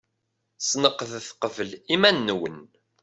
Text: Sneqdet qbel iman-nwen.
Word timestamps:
Sneqdet 0.67 1.27
qbel 1.41 1.71
iman-nwen. 1.93 2.57